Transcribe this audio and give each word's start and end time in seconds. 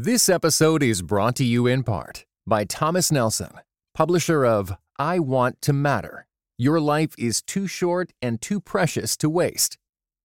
This 0.00 0.28
episode 0.28 0.80
is 0.84 1.02
brought 1.02 1.34
to 1.34 1.44
you 1.44 1.66
in 1.66 1.82
part 1.82 2.24
by 2.46 2.62
Thomas 2.62 3.10
Nelson, 3.10 3.50
publisher 3.94 4.46
of 4.46 4.72
I 4.96 5.18
Want 5.18 5.60
to 5.62 5.72
Matter 5.72 6.28
Your 6.56 6.78
Life 6.78 7.16
is 7.18 7.42
Too 7.42 7.66
Short 7.66 8.12
and 8.22 8.40
Too 8.40 8.60
Precious 8.60 9.16
to 9.16 9.28
Waste. 9.28 9.76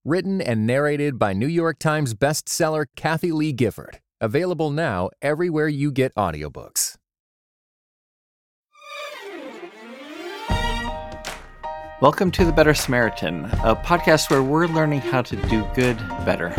Written 0.05 0.41
and 0.41 0.67
narrated 0.67 1.17
by 1.17 1.33
New 1.33 1.47
York 1.47 1.79
Times 1.79 2.13
bestseller 2.13 2.85
Kathie 2.95 3.31
Lee 3.31 3.51
Gifford. 3.51 3.99
Available 4.21 4.69
now 4.69 5.09
everywhere 5.23 5.69
you 5.69 5.91
get 5.91 6.13
audiobooks. 6.13 6.95
Welcome 11.99 12.29
to 12.29 12.45
The 12.45 12.53
Better 12.55 12.75
Samaritan, 12.75 13.45
a 13.45 13.75
podcast 13.75 14.29
where 14.29 14.43
we're 14.43 14.67
learning 14.67 15.01
how 15.01 15.23
to 15.23 15.35
do 15.47 15.67
good 15.73 15.97
better. 16.27 16.53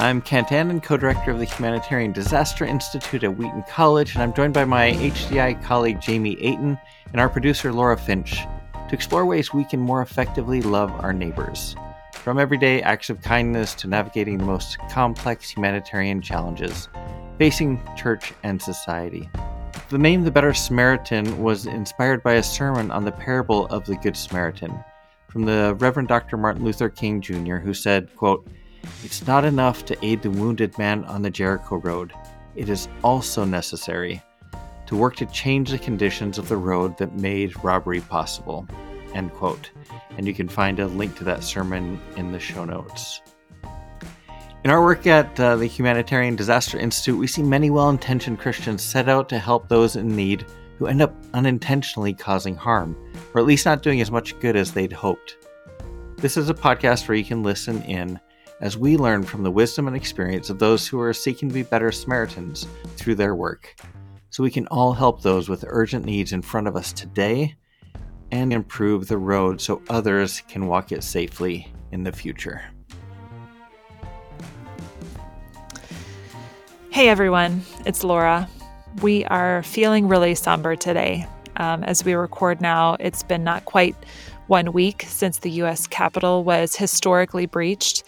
I'm 0.00 0.22
Kent 0.22 0.52
Annan, 0.52 0.80
co 0.80 0.96
director 0.96 1.32
of 1.32 1.40
the 1.40 1.44
Humanitarian 1.44 2.12
Disaster 2.12 2.64
Institute 2.64 3.24
at 3.24 3.36
Wheaton 3.36 3.64
College, 3.68 4.14
and 4.14 4.22
I'm 4.22 4.32
joined 4.32 4.54
by 4.54 4.64
my 4.64 4.92
HDI 4.92 5.60
colleague 5.64 6.00
Jamie 6.00 6.40
Aten 6.40 6.78
and 7.10 7.20
our 7.20 7.28
producer 7.28 7.72
Laura 7.72 7.98
Finch 7.98 8.42
to 8.88 8.94
explore 8.94 9.26
ways 9.26 9.52
we 9.52 9.64
can 9.64 9.80
more 9.80 10.00
effectively 10.00 10.62
love 10.62 10.92
our 11.00 11.12
neighbors. 11.12 11.74
From 12.14 12.38
everyday 12.38 12.80
acts 12.80 13.10
of 13.10 13.20
kindness 13.22 13.74
to 13.74 13.88
navigating 13.88 14.38
the 14.38 14.44
most 14.44 14.78
complex 14.88 15.50
humanitarian 15.50 16.22
challenges 16.22 16.88
facing 17.36 17.82
church 17.96 18.32
and 18.44 18.62
society. 18.62 19.28
The 19.88 19.98
name 19.98 20.22
The 20.22 20.30
Better 20.30 20.54
Samaritan 20.54 21.42
was 21.42 21.66
inspired 21.66 22.22
by 22.22 22.34
a 22.34 22.42
sermon 22.44 22.92
on 22.92 23.04
the 23.04 23.10
parable 23.10 23.66
of 23.66 23.84
the 23.84 23.96
Good 23.96 24.16
Samaritan 24.16 24.78
from 25.28 25.44
the 25.44 25.74
Reverend 25.80 26.08
Dr. 26.08 26.36
Martin 26.36 26.64
Luther 26.64 26.88
King 26.88 27.20
Jr., 27.20 27.56
who 27.56 27.74
said, 27.74 28.14
quote, 28.14 28.46
it's 29.04 29.26
not 29.26 29.44
enough 29.44 29.84
to 29.86 30.04
aid 30.04 30.22
the 30.22 30.30
wounded 30.30 30.76
man 30.78 31.04
on 31.04 31.22
the 31.22 31.30
Jericho 31.30 31.76
Road. 31.76 32.12
It 32.54 32.68
is 32.68 32.88
also 33.02 33.44
necessary 33.44 34.22
to 34.86 34.96
work 34.96 35.16
to 35.16 35.26
change 35.26 35.70
the 35.70 35.78
conditions 35.78 36.38
of 36.38 36.48
the 36.48 36.56
road 36.56 36.96
that 36.98 37.14
made 37.14 37.62
robbery 37.62 38.00
possible. 38.00 38.66
End 39.14 39.32
quote. 39.34 39.70
And 40.16 40.26
you 40.26 40.34
can 40.34 40.48
find 40.48 40.80
a 40.80 40.86
link 40.86 41.16
to 41.18 41.24
that 41.24 41.44
sermon 41.44 42.00
in 42.16 42.32
the 42.32 42.40
show 42.40 42.64
notes. 42.64 43.20
In 44.64 44.70
our 44.70 44.82
work 44.82 45.06
at 45.06 45.38
uh, 45.38 45.56
the 45.56 45.66
Humanitarian 45.66 46.36
Disaster 46.36 46.78
Institute, 46.78 47.18
we 47.18 47.26
see 47.26 47.42
many 47.42 47.70
well 47.70 47.90
intentioned 47.90 48.40
Christians 48.40 48.82
set 48.82 49.08
out 49.08 49.28
to 49.28 49.38
help 49.38 49.68
those 49.68 49.96
in 49.96 50.08
need 50.08 50.44
who 50.78 50.86
end 50.86 51.02
up 51.02 51.14
unintentionally 51.34 52.14
causing 52.14 52.56
harm, 52.56 52.96
or 53.34 53.40
at 53.40 53.46
least 53.46 53.66
not 53.66 53.82
doing 53.82 54.00
as 54.00 54.10
much 54.10 54.38
good 54.40 54.56
as 54.56 54.72
they'd 54.72 54.92
hoped. 54.92 55.36
This 56.16 56.36
is 56.36 56.50
a 56.50 56.54
podcast 56.54 57.06
where 57.06 57.16
you 57.16 57.24
can 57.24 57.42
listen 57.42 57.82
in 57.82 58.18
as 58.60 58.76
we 58.76 58.96
learn 58.96 59.22
from 59.22 59.44
the 59.44 59.50
wisdom 59.50 59.86
and 59.86 59.96
experience 59.96 60.50
of 60.50 60.58
those 60.58 60.86
who 60.86 60.98
are 61.00 61.12
seeking 61.12 61.48
to 61.48 61.54
be 61.54 61.62
better 61.62 61.92
Samaritans 61.92 62.66
through 62.96 63.14
their 63.14 63.34
work, 63.34 63.76
so 64.30 64.42
we 64.42 64.50
can 64.50 64.66
all 64.66 64.92
help 64.92 65.22
those 65.22 65.48
with 65.48 65.64
urgent 65.68 66.04
needs 66.04 66.32
in 66.32 66.42
front 66.42 66.66
of 66.66 66.74
us 66.74 66.92
today 66.92 67.54
and 68.32 68.52
improve 68.52 69.06
the 69.06 69.16
road 69.16 69.60
so 69.60 69.80
others 69.88 70.42
can 70.48 70.66
walk 70.66 70.92
it 70.92 71.04
safely 71.04 71.72
in 71.92 72.02
the 72.02 72.12
future. 72.12 72.62
Hey 76.90 77.08
everyone, 77.08 77.62
it's 77.86 78.02
Laura. 78.02 78.48
We 79.02 79.24
are 79.26 79.62
feeling 79.62 80.08
really 80.08 80.34
somber 80.34 80.74
today. 80.74 81.26
Um, 81.58 81.84
as 81.84 82.04
we 82.04 82.14
record 82.14 82.60
now, 82.60 82.96
it's 82.98 83.22
been 83.22 83.44
not 83.44 83.64
quite 83.66 83.94
one 84.48 84.72
week 84.72 85.04
since 85.06 85.38
the 85.38 85.50
US 85.62 85.86
Capitol 85.86 86.42
was 86.42 86.74
historically 86.74 87.46
breached 87.46 88.02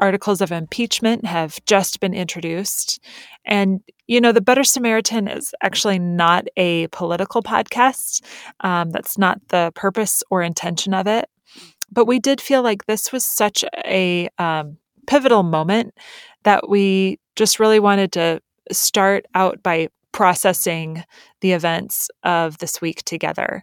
articles 0.00 0.40
of 0.40 0.50
impeachment 0.50 1.24
have 1.24 1.64
just 1.66 2.00
been 2.00 2.14
introduced. 2.14 3.00
And, 3.44 3.80
you 4.06 4.20
know, 4.20 4.32
The 4.32 4.40
Better 4.40 4.64
Samaritan 4.64 5.28
is 5.28 5.54
actually 5.62 5.98
not 5.98 6.46
a 6.56 6.88
political 6.88 7.42
podcast. 7.42 8.24
Um, 8.60 8.90
that's 8.90 9.18
not 9.18 9.40
the 9.48 9.72
purpose 9.74 10.22
or 10.30 10.42
intention 10.42 10.94
of 10.94 11.06
it. 11.06 11.28
But 11.92 12.06
we 12.06 12.18
did 12.18 12.40
feel 12.40 12.62
like 12.62 12.86
this 12.86 13.12
was 13.12 13.24
such 13.26 13.64
a 13.84 14.28
um, 14.38 14.78
pivotal 15.06 15.42
moment 15.42 15.94
that 16.44 16.68
we 16.68 17.18
just 17.36 17.58
really 17.60 17.80
wanted 17.80 18.12
to 18.12 18.40
start 18.70 19.26
out 19.34 19.62
by 19.62 19.88
processing 20.12 21.04
the 21.40 21.52
events 21.52 22.10
of 22.24 22.58
this 22.58 22.80
week 22.80 23.02
together. 23.04 23.62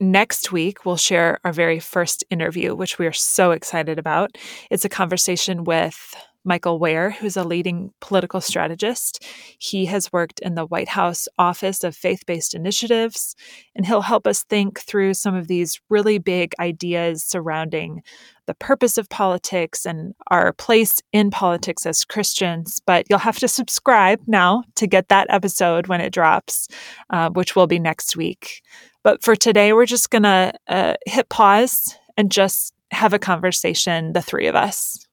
Next 0.00 0.52
week, 0.52 0.84
we'll 0.84 0.96
share 0.96 1.40
our 1.44 1.52
very 1.52 1.80
first 1.80 2.22
interview, 2.30 2.74
which 2.74 2.98
we 2.98 3.06
are 3.06 3.12
so 3.12 3.50
excited 3.50 3.98
about. 3.98 4.38
It's 4.70 4.84
a 4.84 4.88
conversation 4.88 5.64
with 5.64 6.14
Michael 6.44 6.78
Wear, 6.78 7.10
who's 7.10 7.36
a 7.36 7.44
leading 7.44 7.92
political 8.00 8.40
strategist. 8.40 9.24
He 9.58 9.86
has 9.86 10.12
worked 10.12 10.40
in 10.40 10.54
the 10.54 10.64
White 10.64 10.88
House 10.88 11.26
Office 11.36 11.82
of 11.84 11.96
Faith 11.96 12.24
Based 12.26 12.54
Initiatives, 12.54 13.34
and 13.74 13.84
he'll 13.84 14.02
help 14.02 14.26
us 14.26 14.44
think 14.44 14.80
through 14.80 15.14
some 15.14 15.34
of 15.34 15.48
these 15.48 15.80
really 15.90 16.18
big 16.18 16.54
ideas 16.60 17.24
surrounding 17.24 18.02
the 18.46 18.54
purpose 18.54 18.96
of 18.96 19.10
politics 19.10 19.84
and 19.84 20.14
our 20.28 20.54
place 20.54 21.02
in 21.12 21.30
politics 21.30 21.84
as 21.84 22.04
Christians. 22.04 22.80
But 22.86 23.06
you'll 23.10 23.18
have 23.18 23.38
to 23.40 23.48
subscribe 23.48 24.20
now 24.26 24.62
to 24.76 24.86
get 24.86 25.08
that 25.08 25.26
episode 25.28 25.86
when 25.88 26.00
it 26.00 26.14
drops, 26.14 26.68
uh, 27.10 27.30
which 27.30 27.54
will 27.54 27.66
be 27.66 27.78
next 27.78 28.16
week. 28.16 28.62
But 29.02 29.22
for 29.22 29.36
today, 29.36 29.72
we're 29.72 29.86
just 29.86 30.10
going 30.10 30.24
to 30.24 30.52
uh, 30.66 30.94
hit 31.06 31.28
pause 31.28 31.96
and 32.16 32.30
just 32.30 32.74
have 32.90 33.12
a 33.12 33.18
conversation, 33.18 34.12
the 34.12 34.22
three 34.22 34.46
of 34.46 34.54
us. 34.54 35.06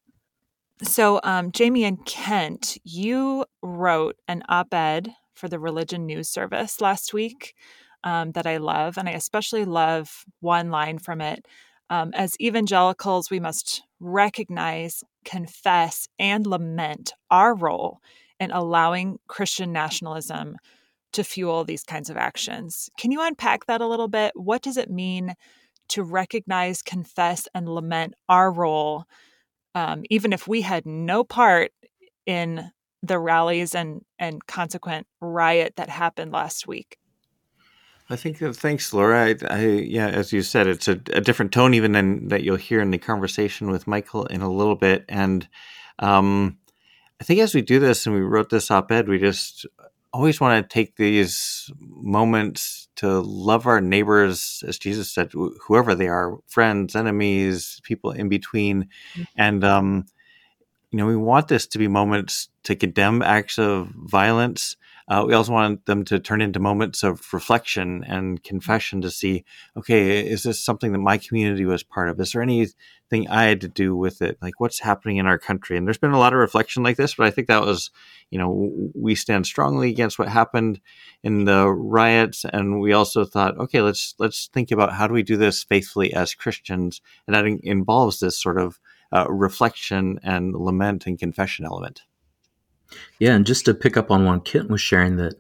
So, 0.84 1.22
um, 1.24 1.52
Jamie 1.52 1.86
and 1.86 2.04
Kent, 2.06 2.78
you 2.84 3.46
wrote 3.62 4.18
an 4.28 4.44
op 4.50 4.74
ed 4.74 5.14
for 5.34 5.48
the 5.48 5.60
Religion 5.60 6.06
News 6.06 6.30
Service 6.30 6.82
last 6.82 7.14
week 7.14 7.56
um, 8.04 8.32
that 8.34 8.46
I 8.46 8.58
love. 8.58 8.98
And 8.98 9.08
I 9.08 9.14
especially 9.14 9.66
love 9.66 10.26
one 10.40 10.72
line 10.72 11.00
from 11.00 11.22
it. 11.22 11.46
Um, 11.90 12.12
as 12.14 12.36
evangelicals, 12.42 13.30
we 13.30 13.40
must 13.40 13.84
recognize, 14.00 15.04
confess, 15.24 16.08
and 16.20 16.46
lament 16.48 17.14
our 17.30 17.56
role 17.56 18.00
in 18.40 18.52
allowing 18.52 19.20
Christian 19.28 19.72
nationalism 19.72 20.58
to 21.16 21.24
fuel 21.24 21.64
these 21.64 21.84
kinds 21.84 22.10
of 22.10 22.18
actions. 22.18 22.90
Can 23.00 23.12
you 23.12 23.22
unpack 23.22 23.66
that 23.66 23.82
a 23.82 23.88
little 23.88 24.08
bit? 24.08 24.32
What 24.36 24.62
does 24.62 24.78
it 24.78 24.90
mean 24.90 25.34
to 25.90 26.04
recognize, 26.04 26.82
confess, 26.82 27.48
and 27.54 27.70
lament 27.70 28.16
our 28.28 28.52
role, 28.52 29.06
um, 29.74 30.04
even 30.10 30.34
if 30.34 30.48
we 30.48 30.62
had 30.62 30.86
no 30.86 31.24
part 31.24 31.72
in 32.26 32.72
the 33.04 33.20
rallies 33.20 33.76
and 33.76 34.02
and 34.18 34.46
consequent 34.48 35.08
riot 35.22 35.74
that 35.78 35.90
happened 35.90 36.32
last 36.32 36.68
week? 36.68 36.98
I 38.10 38.16
think 38.16 38.38
that, 38.40 38.56
thanks, 38.56 38.94
Laura. 38.94 39.26
I, 39.26 39.36
I, 39.50 39.66
yeah, 39.66 40.08
as 40.08 40.32
you 40.32 40.44
said, 40.44 40.68
it's 40.68 40.88
a, 40.88 41.00
a, 41.12 41.22
different 41.22 41.52
tone 41.52 41.74
even 41.74 41.94
than 41.94 42.28
that 42.28 42.44
you'll 42.44 42.56
hear 42.56 42.80
in 42.80 42.92
the 42.92 43.00
conversation 43.00 43.72
with 43.72 43.88
Michael 43.88 44.26
in 44.28 44.42
a 44.42 44.52
little 44.52 44.76
bit. 44.76 45.06
And 45.10 45.48
um, 45.98 46.60
I 47.20 47.24
think 47.24 47.40
as 47.40 47.56
we 47.56 47.64
do 47.64 47.80
this 47.80 48.06
and 48.06 48.14
we 48.14 48.22
wrote 48.22 48.52
this 48.52 48.70
op-ed, 48.70 49.08
we 49.08 49.18
just 49.18 49.66
always 50.16 50.40
want 50.40 50.64
to 50.64 50.74
take 50.74 50.96
these 50.96 51.70
moments 51.80 52.88
to 52.96 53.20
love 53.20 53.68
our 53.68 53.82
neighbors, 53.82 54.64
as 54.66 54.80
Jesus 54.80 55.12
said, 55.12 55.34
whoever 55.34 55.94
they 55.94 56.08
are, 56.08 56.38
friends, 56.48 56.96
enemies, 56.96 57.82
people 57.84 58.12
in 58.12 58.30
between. 58.30 58.84
Mm-hmm. 58.84 59.24
And, 59.36 59.64
um, 59.66 60.06
you 60.92 60.98
know, 60.98 61.06
we 61.06 61.18
want 61.18 61.50
this 61.50 61.68
to 61.68 61.78
be 61.78 61.90
moments 61.90 62.48
to 62.64 62.78
condemn 62.78 63.22
acts 63.22 63.60
of 63.60 63.90
violence, 63.90 64.78
uh, 65.08 65.24
we 65.28 65.36
also 65.36 65.52
want 65.52 65.86
them 65.86 66.04
to 66.04 66.20
turn 66.20 66.42
into 66.42 66.60
moments 66.60 67.04
of 67.04 67.32
reflection 67.32 68.04
and 68.08 68.44
confession 68.44 69.02
to 69.02 69.12
see, 69.12 69.46
okay, 69.78 70.26
is 70.26 70.44
this 70.44 70.64
something 70.64 70.92
that 70.94 71.00
my 71.00 71.18
community 71.18 71.66
was 71.66 71.84
part 71.84 72.10
of? 72.10 72.20
Is 72.20 72.32
there 72.32 72.42
anything 72.42 73.30
I 73.30 73.44
had 73.44 73.62
to 73.62 73.68
do 73.68 73.96
with 73.96 74.24
it? 74.24 74.40
Like 74.42 74.60
what's 74.60 74.80
happening 74.80 75.18
in 75.18 75.28
our 75.28 75.38
country? 75.38 75.78
And 75.78 75.86
there's 75.86 76.00
been 76.00 76.12
a 76.12 76.18
lot 76.18 76.34
of 76.34 76.40
reflection 76.40 76.82
like 76.82 76.98
this, 76.98 77.14
but 77.14 77.28
I 77.28 77.30
think 77.30 77.48
that 77.48 77.62
was, 77.62 77.92
you 78.32 78.40
know, 78.40 78.92
we 78.96 79.14
stand 79.14 79.46
strongly 79.46 79.92
against 79.92 80.18
what 80.18 80.28
happened 80.28 80.82
in 81.24 81.46
the 81.46 81.70
riots, 81.70 82.44
and 82.52 82.80
we 82.80 82.94
also 82.94 83.26
thought, 83.26 83.58
okay, 83.60 83.82
let's 83.82 84.16
let's 84.18 84.48
think 84.48 84.72
about 84.72 84.94
how 84.94 85.06
do 85.06 85.14
we 85.14 85.24
do 85.24 85.38
this 85.38 85.64
faithfully 85.64 86.14
as 86.14 86.34
Christians, 86.34 87.00
and 87.28 87.36
that 87.36 87.46
involves 87.46 88.20
this 88.20 88.42
sort 88.42 88.58
of 88.60 88.80
uh, 89.12 89.28
reflection 89.30 90.20
and 90.24 90.56
lament 90.56 91.06
and 91.06 91.20
confession 91.20 91.64
element. 91.66 92.02
Yeah, 93.20 93.36
and 93.36 93.46
just 93.46 93.66
to 93.66 93.74
pick 93.74 93.98
up 93.98 94.12
on 94.12 94.26
one 94.26 94.42
Kent 94.42 94.70
was 94.70 94.82
sharing 94.82 95.18
that 95.18 95.36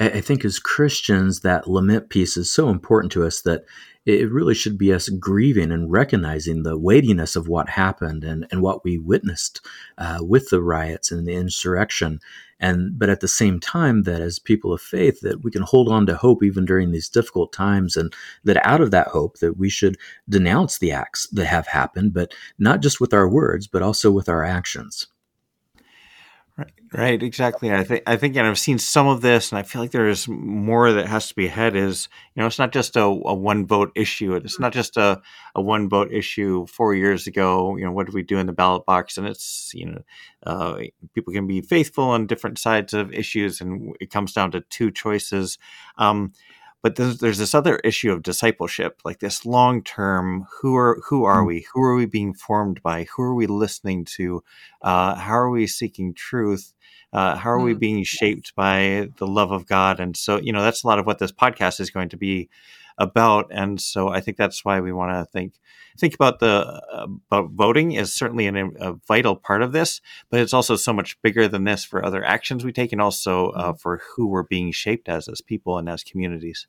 I 0.00 0.22
think 0.22 0.46
as 0.46 0.58
Christians, 0.58 1.40
that 1.40 1.68
lament 1.68 2.08
piece 2.08 2.38
is 2.38 2.50
so 2.50 2.70
important 2.70 3.12
to 3.12 3.24
us 3.24 3.42
that 3.42 3.64
it 4.06 4.32
really 4.32 4.54
should 4.54 4.78
be 4.78 4.94
us 4.94 5.10
grieving 5.10 5.70
and 5.70 5.92
recognizing 5.92 6.62
the 6.62 6.78
weightiness 6.78 7.36
of 7.36 7.48
what 7.48 7.68
happened 7.68 8.24
and, 8.24 8.46
and 8.50 8.62
what 8.62 8.82
we 8.82 8.96
witnessed 8.96 9.60
uh, 9.98 10.20
with 10.22 10.48
the 10.48 10.62
riots 10.62 11.12
and 11.12 11.28
the 11.28 11.34
insurrection. 11.34 12.18
And 12.58 12.98
but 12.98 13.10
at 13.10 13.20
the 13.20 13.28
same 13.28 13.60
time, 13.60 14.04
that 14.04 14.22
as 14.22 14.38
people 14.38 14.72
of 14.72 14.80
faith, 14.80 15.20
that 15.20 15.44
we 15.44 15.50
can 15.50 15.62
hold 15.62 15.90
on 15.90 16.06
to 16.06 16.16
hope 16.16 16.42
even 16.42 16.64
during 16.64 16.92
these 16.92 17.10
difficult 17.10 17.52
times, 17.52 17.94
and 17.94 18.10
that 18.44 18.64
out 18.66 18.80
of 18.80 18.90
that 18.92 19.08
hope, 19.08 19.38
that 19.40 19.58
we 19.58 19.68
should 19.68 19.98
denounce 20.30 20.78
the 20.78 20.92
acts 20.92 21.26
that 21.32 21.46
have 21.46 21.66
happened, 21.66 22.14
but 22.14 22.32
not 22.58 22.80
just 22.80 23.00
with 23.00 23.12
our 23.12 23.28
words, 23.28 23.66
but 23.66 23.82
also 23.82 24.10
with 24.10 24.30
our 24.30 24.44
actions. 24.44 25.08
Right, 26.60 26.72
right, 26.92 27.22
exactly. 27.22 27.72
I 27.72 27.84
think 27.84 28.02
I 28.06 28.16
think, 28.16 28.36
and 28.36 28.46
I've 28.46 28.58
seen 28.58 28.78
some 28.78 29.06
of 29.06 29.22
this, 29.22 29.50
and 29.50 29.58
I 29.58 29.62
feel 29.62 29.80
like 29.80 29.92
there's 29.92 30.28
more 30.28 30.92
that 30.92 31.06
has 31.06 31.28
to 31.28 31.34
be 31.34 31.46
ahead. 31.46 31.74
Is 31.74 32.08
you 32.34 32.40
know, 32.40 32.46
it's 32.46 32.58
not 32.58 32.72
just 32.72 32.96
a, 32.96 33.04
a 33.04 33.34
one 33.34 33.66
vote 33.66 33.92
issue. 33.94 34.34
It's 34.34 34.60
not 34.60 34.72
just 34.72 34.98
a, 34.98 35.22
a 35.54 35.62
one 35.62 35.88
vote 35.88 36.12
issue. 36.12 36.66
Four 36.66 36.94
years 36.94 37.26
ago, 37.26 37.76
you 37.76 37.84
know, 37.84 37.92
what 37.92 38.06
did 38.06 38.14
we 38.14 38.22
do 38.24 38.36
in 38.38 38.46
the 38.46 38.52
ballot 38.52 38.84
box? 38.84 39.16
And 39.16 39.26
it's 39.26 39.70
you 39.74 39.86
know, 39.86 40.02
uh, 40.44 40.80
people 41.14 41.32
can 41.32 41.46
be 41.46 41.62
faithful 41.62 42.04
on 42.04 42.26
different 42.26 42.58
sides 42.58 42.92
of 42.92 43.12
issues, 43.14 43.62
and 43.62 43.94
it 44.00 44.10
comes 44.10 44.32
down 44.34 44.50
to 44.50 44.60
two 44.60 44.90
choices. 44.90 45.56
Um, 45.96 46.32
but 46.82 46.96
there's, 46.96 47.18
there's 47.18 47.38
this 47.38 47.54
other 47.54 47.76
issue 47.76 48.12
of 48.12 48.22
discipleship 48.22 49.00
like 49.04 49.20
this 49.20 49.44
long 49.44 49.82
term 49.82 50.46
who 50.60 50.76
are 50.76 51.00
who 51.08 51.24
are 51.24 51.42
mm. 51.42 51.46
we? 51.46 51.66
Who 51.72 51.82
are 51.82 51.94
we 51.94 52.06
being 52.06 52.34
formed 52.34 52.82
by? 52.82 53.06
Who 53.14 53.22
are 53.22 53.34
we 53.34 53.46
listening 53.46 54.04
to? 54.16 54.42
Uh, 54.82 55.14
how 55.14 55.34
are 55.34 55.50
we 55.50 55.66
seeking 55.66 56.14
truth? 56.14 56.72
Uh, 57.12 57.36
how 57.36 57.50
are 57.50 57.60
we 57.60 57.74
being 57.74 58.04
shaped 58.04 58.54
by 58.54 59.08
the 59.16 59.26
love 59.26 59.50
of 59.50 59.66
god? 59.66 60.00
And 60.00 60.16
so 60.16 60.40
you 60.40 60.52
know 60.52 60.62
that's 60.62 60.84
a 60.84 60.86
lot 60.86 60.98
of 60.98 61.06
what 61.06 61.18
this 61.18 61.32
podcast 61.32 61.80
is 61.80 61.90
going 61.90 62.08
to 62.10 62.16
be 62.16 62.48
about 63.00 63.46
and 63.50 63.80
so 63.80 64.08
i 64.08 64.20
think 64.20 64.36
that's 64.36 64.64
why 64.64 64.78
we 64.78 64.92
want 64.92 65.10
to 65.10 65.24
think 65.32 65.54
think 65.98 66.14
about 66.14 66.38
the 66.38 66.82
uh, 66.92 67.06
about 67.30 67.50
voting 67.52 67.92
is 67.92 68.12
certainly 68.12 68.46
an, 68.46 68.74
a 68.78 68.92
vital 69.08 69.34
part 69.34 69.62
of 69.62 69.72
this 69.72 70.00
but 70.30 70.38
it's 70.38 70.52
also 70.52 70.76
so 70.76 70.92
much 70.92 71.20
bigger 71.22 71.48
than 71.48 71.64
this 71.64 71.82
for 71.82 72.04
other 72.04 72.22
actions 72.22 72.62
we 72.62 72.72
take 72.72 72.92
and 72.92 73.00
also 73.00 73.50
uh, 73.50 73.68
mm-hmm. 73.68 73.78
for 73.78 74.02
who 74.14 74.28
we're 74.28 74.44
being 74.44 74.70
shaped 74.70 75.08
as 75.08 75.26
as 75.28 75.40
people 75.40 75.78
and 75.78 75.88
as 75.88 76.04
communities 76.04 76.68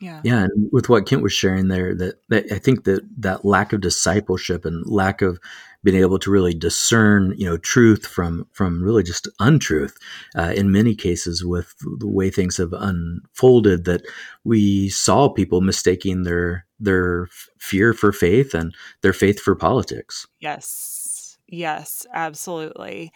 yeah. 0.00 0.20
Yeah 0.24 0.44
and 0.44 0.68
with 0.72 0.88
what 0.88 1.06
kent 1.06 1.22
was 1.22 1.32
sharing 1.32 1.68
there 1.68 1.94
that, 1.94 2.20
that 2.28 2.50
i 2.52 2.58
think 2.58 2.84
that 2.84 3.02
that 3.18 3.44
lack 3.44 3.72
of 3.72 3.80
discipleship 3.80 4.64
and 4.64 4.86
lack 4.86 5.22
of 5.22 5.38
being 5.84 5.96
able 5.96 6.18
to 6.18 6.30
really 6.30 6.54
discern 6.54 7.34
you 7.36 7.46
know 7.46 7.56
truth 7.56 8.06
from 8.06 8.46
from 8.52 8.82
really 8.82 9.02
just 9.02 9.28
untruth 9.38 9.96
uh, 10.36 10.52
in 10.56 10.72
many 10.72 10.94
cases 10.94 11.44
with 11.44 11.74
the 11.98 12.06
way 12.06 12.30
things 12.30 12.56
have 12.56 12.72
unfolded 12.72 13.84
that 13.84 14.02
we 14.44 14.88
saw 14.88 15.28
people 15.28 15.60
mistaking 15.60 16.24
their 16.24 16.66
their 16.80 17.28
fear 17.58 17.92
for 17.92 18.12
faith 18.12 18.54
and 18.54 18.74
their 19.02 19.12
faith 19.12 19.40
for 19.40 19.54
politics. 19.54 20.26
Yes. 20.40 21.38
Yes 21.46 22.06
absolutely. 22.12 23.12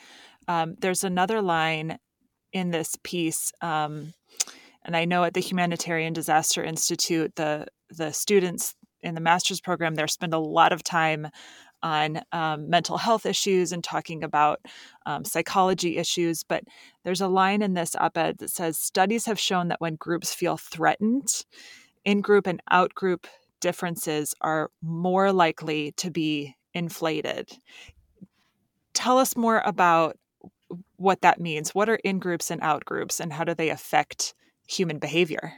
Um, 0.49 0.77
there's 0.81 1.05
another 1.05 1.43
line 1.43 1.99
in 2.53 2.71
this 2.71 2.97
piece 3.03 3.53
um, 3.61 4.15
and 4.85 4.97
I 4.97 5.05
know 5.05 5.25
at 5.25 5.35
the 5.35 5.41
Humanitarian 5.41 6.13
Disaster 6.13 6.63
Institute, 6.63 7.37
the 7.37 7.67
the 7.91 8.13
students 8.13 8.75
in 9.03 9.15
the 9.15 9.21
master's 9.21 9.61
program 9.61 9.95
there 9.95 10.09
spend 10.09 10.33
a 10.33 10.39
lot 10.39 10.73
of 10.73 10.83
time 10.83 11.29
on 11.83 12.23
um, 12.31 12.71
mental 12.71 12.97
health 12.97 13.27
issues 13.27 13.73
and 13.73 13.83
talking 13.83 14.23
about 14.23 14.61
um, 15.05 15.25
psychology 15.25 15.99
issues. 15.99 16.45
But 16.45 16.65
there's 17.03 17.21
a 17.21 17.29
line 17.29 17.61
in 17.61 17.75
this 17.75 17.97
op 17.97 18.17
ed 18.17 18.39
that 18.39 18.51
says 18.51 18.79
studies 18.79 19.27
have 19.27 19.39
shown 19.39 19.69
that 19.69 19.81
when 19.81 19.97
groups 19.97 20.33
feel 20.33 20.57
threatened, 20.57 21.45
in 22.05 22.21
group 22.21 22.47
and 22.47 22.61
out 22.71 22.95
group 22.95 23.27
differences 23.61 24.35
are 24.41 24.71
more 24.81 25.33
likely 25.33 25.93
to 25.93 26.11
be 26.11 26.57
inflated. 26.75 27.51
Tell 28.95 29.19
us 29.19 29.37
more 29.37 29.63
about 29.65 30.17
what 30.97 31.21
that 31.23 31.41
means. 31.41 31.75
What 31.75 31.89
are 31.89 31.97
in 31.97 32.19
groups 32.19 32.51
and 32.51 32.61
out 32.63 32.85
groups, 32.85 33.21
and 33.21 33.33
how 33.33 33.45
do 33.45 33.55
they 33.55 33.71
affect 33.71 34.35
human 34.77 34.99
behavior? 34.99 35.55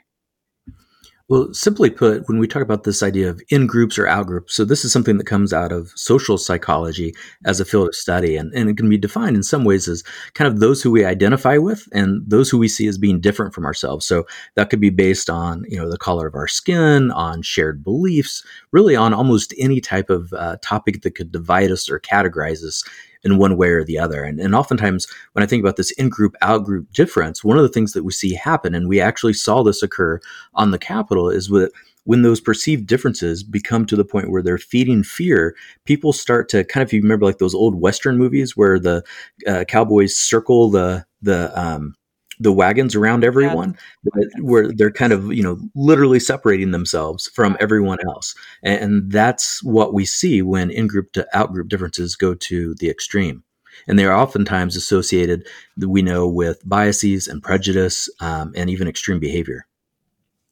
Well, 1.27 1.55
simply 1.55 1.89
put, 1.89 2.29
when 2.29 2.39
we 2.39 2.47
talk 2.47 2.61
about 2.61 2.85
this 2.85 3.03
idea 3.03 3.31
of 3.31 3.41
in 3.49 3.67
groups 3.67 3.99
or 3.99 4.07
out 4.07 4.27
groups, 4.27 4.55
so 4.55 4.63
this 4.63 4.85
is 4.85 4.93
something 4.93 5.17
that 5.17 5.27
comes 5.27 5.55
out 5.55 5.73
of 5.73 5.91
social 5.97 6.37
psychology 6.37 7.15
as 7.47 7.61
a 7.61 7.65
field 7.65 7.89
of 7.89 7.95
study, 7.95 8.37
and, 8.37 8.53
and 8.53 8.69
it 8.69 8.77
can 8.77 8.91
be 8.91 8.99
defined 8.99 9.35
in 9.35 9.43
some 9.43 9.65
ways 9.65 9.89
as 9.89 10.05
kind 10.35 10.47
of 10.47 10.61
those 10.61 10.83
who 10.83 10.91
we 10.91 11.03
identify 11.03 11.57
with 11.57 11.89
and 11.93 12.23
those 12.29 12.51
who 12.51 12.59
we 12.59 12.69
see 12.69 12.87
as 12.87 12.99
being 12.99 13.23
different 13.23 13.55
from 13.55 13.65
ourselves. 13.65 14.05
So 14.05 14.27
that 14.57 14.69
could 14.69 14.81
be 14.81 14.91
based 14.91 15.31
on, 15.31 15.65
you 15.67 15.79
know, 15.79 15.91
the 15.91 15.97
color 15.97 16.27
of 16.27 16.35
our 16.35 16.49
skin, 16.49 17.11
on 17.11 17.41
shared 17.41 17.83
beliefs, 17.83 18.45
really 18.71 18.95
on 18.95 19.15
almost 19.15 19.55
any 19.59 19.81
type 19.81 20.11
of 20.11 20.31
uh, 20.35 20.59
topic 20.61 21.01
that 21.03 21.15
could 21.15 21.33
divide 21.33 21.71
us 21.71 21.89
or 21.89 21.99
categorize 21.99 22.63
us 22.63 22.85
in 23.25 23.39
one 23.39 23.57
way 23.57 23.69
or 23.69 23.85
the 23.85 23.99
other. 23.99 24.23
And, 24.23 24.39
and 24.39 24.55
oftentimes, 24.55 25.07
when 25.33 25.43
I 25.43 25.47
think 25.47 25.63
about 25.63 25.77
this 25.77 25.91
in 25.93 26.09
group, 26.09 26.35
out 26.43 26.65
group 26.65 26.93
difference, 26.93 27.43
one 27.43 27.57
of 27.57 27.63
the 27.63 27.69
things 27.69 27.93
that 27.93 28.05
we 28.05 28.13
see 28.13 28.35
happen, 28.35 28.75
and 28.75 28.89
we 28.89 29.01
actually 29.01 29.33
saw 29.33 29.63
this 29.63 29.83
occur 29.83 30.21
on 30.55 30.71
the 30.71 30.79
Capitol, 30.79 31.31
is 31.31 31.51
with 31.51 31.73
when 32.05 32.23
those 32.23 32.41
perceived 32.41 32.87
differences 32.87 33.43
become 33.43 33.87
to 33.87 33.97
the 33.97 34.05
point 34.05 34.31
where 34.31 34.43
they're 34.43 34.59
feeding 34.59 35.03
fear, 35.03 35.57
people 35.87 36.13
start 36.13 36.49
to 36.51 36.63
kind 36.65 36.83
of, 36.83 36.89
if 36.89 36.93
you 36.93 37.01
remember 37.01 37.25
like 37.25 37.39
those 37.39 37.55
old 37.55 37.81
Western 37.81 38.19
movies 38.19 38.57
where 38.57 38.79
the 38.79 39.03
uh, 39.47 39.65
cowboys 39.67 40.15
circle 40.15 40.71
the, 40.71 41.05
the, 41.23 41.51
um, 41.59 41.95
the 42.41 42.53
wagons 42.53 42.95
around 42.95 43.25
everyone 43.25 43.77
yeah. 44.05 44.25
where 44.41 44.71
they're 44.73 44.91
kind 44.91 45.13
of 45.13 45.33
you 45.33 45.43
know 45.43 45.59
literally 45.75 46.21
separating 46.21 46.71
themselves 46.71 47.29
from 47.29 47.57
everyone 47.61 47.99
else. 48.07 48.35
And 48.63 49.11
that's 49.11 49.63
what 49.63 49.95
we 49.95 50.05
see 50.05 50.43
when 50.43 50.71
in-group 50.71 51.13
to 51.13 51.27
out-group 51.37 51.69
differences 51.69 52.17
go 52.17 52.35
to 52.35 52.75
the 52.77 52.91
extreme. 52.91 53.43
And 53.89 53.99
they 53.99 54.05
are 54.05 54.17
oftentimes 54.17 54.77
associated 54.77 55.47
we 55.77 56.03
know 56.03 56.29
with 56.29 56.61
biases 56.65 57.27
and 57.27 57.43
prejudice 57.43 58.09
um, 58.21 58.53
and 58.57 58.71
even 58.71 58.89
extreme 58.89 59.19
behavior. 59.19 59.67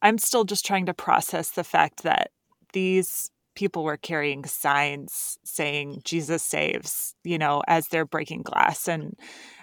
I'm 0.02 0.18
still 0.18 0.44
just 0.44 0.66
trying 0.66 0.86
to 0.86 0.94
process 0.94 1.50
the 1.50 1.64
fact 1.64 2.02
that 2.02 2.30
these 2.72 3.30
people 3.54 3.84
were 3.84 3.98
carrying 3.98 4.44
signs 4.46 5.38
saying 5.44 6.00
jesus 6.04 6.42
saves 6.42 7.14
you 7.22 7.36
know 7.36 7.62
as 7.68 7.88
they're 7.88 8.06
breaking 8.06 8.40
glass. 8.40 8.88
And 8.88 9.14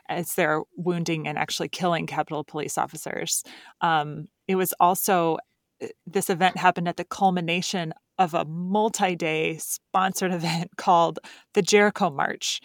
as 0.10 0.34
they're 0.34 0.64
wounding 0.76 1.28
and 1.28 1.38
actually 1.38 1.70
killing 1.70 2.08
Capitol 2.08 2.44
police 2.44 2.78
officers. 2.78 3.44
Um, 3.82 4.28
it 4.48 4.56
was 4.56 4.74
also 4.80 5.38
uh, 5.82 5.88
this 6.06 6.30
event 6.30 6.58
happened 6.58 6.88
at 6.88 6.98
the 6.98 7.06
culmination 7.06 7.94
of 8.18 8.34
a 8.34 8.44
multi-day 8.46 9.58
sponsored 9.58 10.34
event 10.34 10.72
called 10.76 11.20
the 11.54 11.62
Jericho 11.62 12.10
March, 12.10 12.60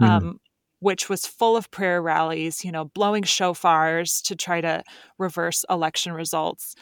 mm. 0.00 0.08
um, 0.08 0.40
which 0.80 1.08
was 1.08 1.26
full 1.26 1.56
of 1.56 1.70
prayer 1.70 2.02
rallies, 2.02 2.64
you 2.64 2.72
know, 2.72 2.86
blowing 2.86 3.22
shofars 3.22 4.22
to 4.22 4.34
try 4.34 4.60
to 4.60 4.82
reverse 5.18 5.64
election 5.70 6.12
results. 6.12 6.74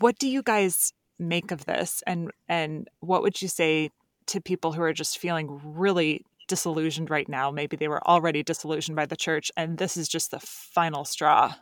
What 0.00 0.18
do 0.18 0.28
you 0.28 0.42
guys 0.42 0.92
make 1.18 1.50
of 1.50 1.64
this, 1.66 2.02
and 2.06 2.30
and 2.48 2.88
what 3.00 3.22
would 3.22 3.40
you 3.40 3.48
say 3.48 3.90
to 4.26 4.40
people 4.40 4.72
who 4.72 4.82
are 4.82 4.92
just 4.92 5.18
feeling 5.18 5.60
really 5.64 6.24
disillusioned 6.46 7.10
right 7.10 7.28
now. 7.28 7.50
Maybe 7.50 7.76
they 7.76 7.88
were 7.88 8.06
already 8.06 8.42
disillusioned 8.42 8.96
by 8.96 9.06
the 9.06 9.16
church, 9.16 9.50
and 9.56 9.78
this 9.78 9.96
is 9.96 10.08
just 10.08 10.30
the 10.30 10.40
final 10.40 11.04
straw. 11.04 11.54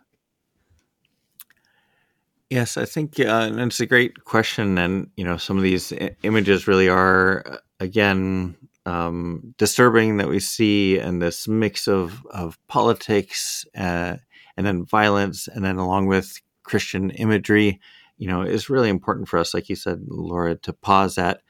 Yes, 2.51 2.77
I 2.77 2.85
think 2.85 3.19
uh, 3.19 3.49
and 3.51 3.61
it's 3.61 3.81
a 3.81 3.87
great 3.87 4.25
question, 4.25 4.79
and 4.79 5.11
you 5.17 5.25
know, 5.25 5.37
some 5.37 5.57
of 5.57 5.63
these 5.63 5.93
images 6.23 6.69
really 6.69 6.89
are 6.89 7.43
uh, 7.47 7.57
again 7.81 8.57
um, 8.87 9.55
disturbing 9.59 10.19
that 10.19 10.29
we 10.29 10.41
see, 10.41 10.99
and 10.99 11.21
this 11.21 11.49
mix 11.49 11.89
of 11.89 12.25
of 12.27 12.59
politics 12.69 13.65
uh, 13.77 14.17
and 14.57 14.67
then 14.67 14.85
violence, 14.85 15.49
and 15.49 15.65
then 15.65 15.77
along 15.77 16.07
with 16.07 16.41
Christian 16.63 17.11
imagery, 17.11 17.81
you 18.19 18.29
know, 18.29 18.43
is 18.43 18.71
really 18.71 18.89
important 18.89 19.29
for 19.29 19.39
us, 19.39 19.55
like 19.55 19.69
you 19.69 19.77
said, 19.77 20.05
Laura, 20.07 20.55
to 20.57 20.73
pause 20.73 21.19
at 21.19 21.41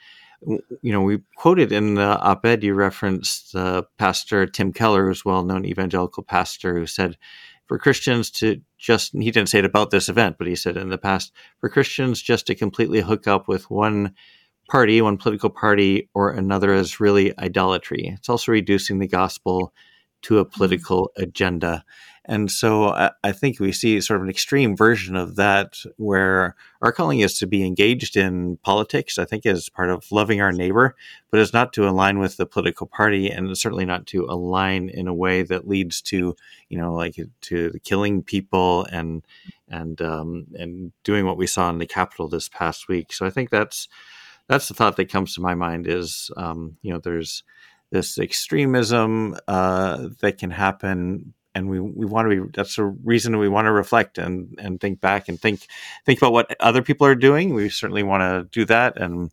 you 0.46 0.92
know, 0.92 1.02
we 1.02 1.20
quoted 1.36 1.72
in 1.72 1.94
the 1.94 2.18
op-ed 2.20 2.62
you 2.62 2.74
referenced 2.74 3.54
uh, 3.54 3.82
Pastor 3.98 4.46
Tim 4.46 4.72
Keller, 4.72 5.06
who's 5.06 5.24
well-known 5.24 5.64
evangelical 5.64 6.22
pastor, 6.22 6.78
who 6.78 6.86
said, 6.86 7.16
for 7.66 7.78
Christians 7.78 8.30
to 8.32 8.60
just 8.78 9.12
he 9.14 9.30
didn't 9.30 9.48
say 9.48 9.58
it 9.58 9.64
about 9.64 9.90
this 9.90 10.08
event, 10.08 10.36
but 10.38 10.46
he 10.46 10.54
said 10.54 10.76
in 10.76 10.90
the 10.90 10.98
past 10.98 11.32
for 11.60 11.68
Christians 11.68 12.20
just 12.20 12.46
to 12.46 12.54
completely 12.54 13.00
hook 13.00 13.26
up 13.26 13.48
with 13.48 13.70
one 13.70 14.14
party, 14.70 15.00
one 15.00 15.16
political 15.16 15.50
party 15.50 16.08
or 16.14 16.30
another 16.30 16.74
is 16.74 17.00
really 17.00 17.36
idolatry. 17.38 18.12
It's 18.14 18.28
also 18.28 18.52
reducing 18.52 18.98
the 18.98 19.08
gospel 19.08 19.72
to 20.24 20.38
a 20.38 20.44
mm-hmm. 20.44 20.54
political 20.54 21.12
agenda. 21.16 21.84
And 22.26 22.50
so 22.50 22.88
I, 22.88 23.10
I, 23.22 23.32
think 23.32 23.60
we 23.60 23.70
see 23.70 24.00
sort 24.00 24.16
of 24.18 24.24
an 24.24 24.30
extreme 24.30 24.74
version 24.74 25.14
of 25.14 25.36
that 25.36 25.76
where 25.98 26.56
our 26.80 26.90
calling 26.90 27.20
is 27.20 27.38
to 27.38 27.46
be 27.46 27.66
engaged 27.66 28.16
in 28.16 28.56
politics, 28.62 29.18
I 29.18 29.26
think, 29.26 29.44
as 29.44 29.68
part 29.68 29.90
of 29.90 30.10
loving 30.10 30.40
our 30.40 30.50
neighbor, 30.50 30.96
but 31.30 31.38
it's 31.38 31.52
not 31.52 31.74
to 31.74 31.86
align 31.86 32.18
with 32.18 32.38
the 32.38 32.46
political 32.46 32.86
party 32.86 33.30
and 33.30 33.56
certainly 33.58 33.84
not 33.84 34.06
to 34.06 34.24
align 34.24 34.88
in 34.88 35.06
a 35.06 35.12
way 35.12 35.42
that 35.42 35.68
leads 35.68 36.00
to, 36.02 36.34
you 36.70 36.78
know, 36.78 36.94
like 36.94 37.16
to 37.42 37.72
killing 37.84 38.22
people 38.22 38.86
and 38.90 39.22
and 39.68 40.00
um, 40.00 40.46
and 40.54 40.92
doing 41.02 41.26
what 41.26 41.36
we 41.36 41.46
saw 41.46 41.68
in 41.68 41.76
the 41.76 41.86
Capitol 41.86 42.28
this 42.28 42.48
past 42.48 42.88
week. 42.88 43.12
So 43.12 43.26
I 43.26 43.30
think 43.30 43.50
that's 43.50 43.86
that's 44.46 44.68
the 44.68 44.74
thought 44.74 44.96
that 44.96 45.10
comes 45.10 45.34
to 45.34 45.42
my 45.42 45.54
mind 45.54 45.86
is, 45.86 46.30
um, 46.38 46.78
you 46.80 46.92
know, 46.92 46.98
there's 46.98 47.44
this 47.94 48.18
extremism 48.18 49.36
uh, 49.46 50.08
that 50.20 50.36
can 50.36 50.50
happen 50.50 51.32
and 51.54 51.70
we, 51.70 51.78
we 51.78 52.04
want 52.04 52.28
to 52.28 52.42
be 52.42 52.50
that's 52.52 52.74
the 52.74 52.82
reason 52.82 53.38
we 53.38 53.48
want 53.48 53.66
to 53.66 53.72
reflect 53.72 54.18
and 54.18 54.58
and 54.58 54.80
think 54.80 55.00
back 55.00 55.28
and 55.28 55.40
think 55.40 55.68
think 56.04 56.18
about 56.18 56.32
what 56.32 56.56
other 56.58 56.82
people 56.82 57.06
are 57.06 57.14
doing. 57.14 57.54
We 57.54 57.68
certainly 57.68 58.02
want 58.02 58.22
to 58.22 58.48
do 58.50 58.64
that 58.64 59.00
and 59.00 59.30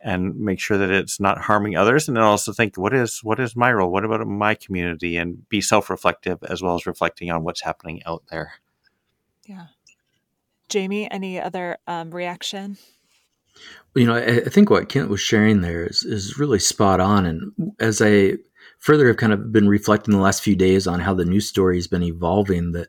and 0.00 0.34
make 0.34 0.58
sure 0.58 0.76
that 0.76 0.90
it's 0.90 1.20
not 1.20 1.42
harming 1.42 1.76
others 1.76 2.08
and 2.08 2.16
then 2.16 2.24
also 2.24 2.52
think 2.52 2.76
what 2.76 2.92
is 2.92 3.20
what 3.22 3.38
is 3.38 3.54
my 3.54 3.72
role? 3.72 3.92
What 3.92 4.04
about 4.04 4.26
my 4.26 4.56
community? 4.56 5.16
And 5.16 5.48
be 5.48 5.60
self-reflective 5.60 6.42
as 6.42 6.60
well 6.60 6.74
as 6.74 6.86
reflecting 6.86 7.30
on 7.30 7.44
what's 7.44 7.62
happening 7.62 8.02
out 8.04 8.24
there. 8.28 8.54
Yeah. 9.46 9.66
Jamie 10.68 11.08
any 11.08 11.40
other 11.40 11.78
um, 11.86 12.10
reaction 12.10 12.76
you 13.94 14.06
know 14.06 14.14
I, 14.14 14.38
I 14.46 14.48
think 14.48 14.70
what 14.70 14.88
kent 14.88 15.08
was 15.08 15.20
sharing 15.20 15.60
there 15.60 15.86
is, 15.86 16.02
is 16.02 16.38
really 16.38 16.58
spot 16.58 17.00
on. 17.00 17.26
And 17.26 17.52
as 17.78 18.00
i 18.02 18.34
further 18.78 19.08
have 19.08 19.18
kind 19.18 19.32
of 19.32 19.52
been 19.52 19.68
reflecting 19.68 20.14
the 20.14 20.20
last 20.20 20.42
few 20.42 20.56
days 20.56 20.86
on 20.86 21.00
how 21.00 21.14
the 21.14 21.24
news 21.24 21.48
story 21.48 21.76
has 21.76 21.86
been 21.86 22.02
evolving 22.02 22.72
that 22.72 22.88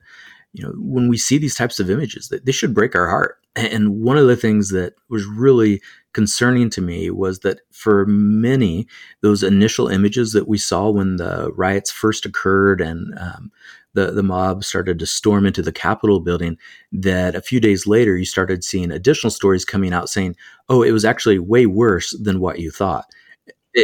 you 0.53 0.63
know 0.63 0.74
when 0.77 1.10
we 1.10 1.18
see 1.18 1.38
these 1.38 1.56
types 1.56 1.80
of 1.80 1.89
images 1.89 2.30
that 2.30 2.46
they 2.46 2.51
should 2.51 2.74
break 2.74 2.96
our 2.96 3.10
heart. 3.10 3.38
And 3.53 4.01
one 4.01 4.18
of 4.18 4.27
the 4.27 4.38
things 4.38 4.70
that 4.70 4.94
was 5.10 5.25
really 5.25 5.82
concerning 6.13 6.70
to 6.72 6.82
me 6.82 7.10
was 7.10 7.39
that 7.39 7.60
for 7.72 8.06
many, 8.06 8.88
those 9.22 9.44
initial 9.44 9.88
images 9.88 10.32
that 10.34 10.48
we 10.48 10.58
saw 10.58 10.89
when 10.89 11.18
the 11.18 11.51
riots 11.53 11.91
first 11.91 12.25
occurred 12.25 12.80
and 12.80 13.18
um, 13.20 13.51
the, 13.94 14.12
the 14.12 14.24
mob 14.24 14.64
started 14.64 15.00
to 15.00 15.06
storm 15.06 15.46
into 15.46 15.62
the 15.62 15.72
Capitol 15.72 16.20
building, 16.20 16.58
that 16.92 17.36
a 17.36 17.42
few 17.42 17.60
days 17.60 17.88
later, 17.88 18.18
you 18.18 18.26
started 18.26 18.64
seeing 18.64 18.92
additional 18.92 19.32
stories 19.32 19.66
coming 19.66 19.94
out 19.94 20.10
saying, 20.10 20.36
oh, 20.70 20.82
it 20.82 20.92
was 20.92 21.06
actually 21.06 21.40
way 21.40 21.66
worse 21.66 22.18
than 22.22 22.40
what 22.40 22.60
you 22.60 22.72
thought. 22.72 23.06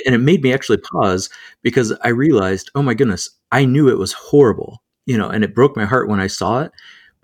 And 0.05 0.15
it 0.15 0.19
made 0.19 0.43
me 0.43 0.53
actually 0.53 0.79
pause 0.79 1.29
because 1.63 1.93
I 2.03 2.09
realized, 2.09 2.69
oh 2.75 2.81
my 2.81 2.93
goodness, 2.93 3.29
I 3.51 3.65
knew 3.65 3.89
it 3.89 3.97
was 3.97 4.13
horrible, 4.13 4.83
you 5.05 5.17
know, 5.17 5.29
and 5.29 5.43
it 5.43 5.55
broke 5.55 5.77
my 5.77 5.85
heart 5.85 6.09
when 6.09 6.19
I 6.19 6.27
saw 6.27 6.61
it. 6.61 6.71